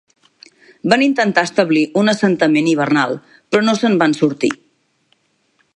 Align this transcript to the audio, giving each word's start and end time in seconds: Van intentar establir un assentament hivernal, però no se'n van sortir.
Van 0.93 1.03
intentar 1.07 1.43
establir 1.49 1.83
un 2.03 2.09
assentament 2.13 2.71
hivernal, 2.71 3.13
però 3.53 3.65
no 3.69 3.79
se'n 3.83 3.99
van 4.05 4.17
sortir. 4.23 4.51